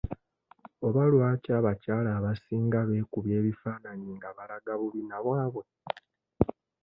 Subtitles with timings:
[0.87, 5.65] Oba lwaki abakyala abasinga beekubya ebifaananyi nga balaga bubina bwabwe?